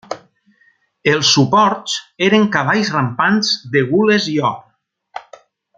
Els 1.11 1.33
suports 1.35 1.97
eren 2.29 2.49
cavalls 2.57 2.91
rampants 2.97 3.53
de 3.77 3.87
gules 3.93 4.29
i 4.37 4.39
or. 4.53 4.61